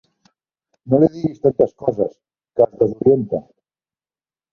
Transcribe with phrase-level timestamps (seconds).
[0.93, 2.15] No li diguis tantes coses,
[2.55, 3.43] que es desorienta.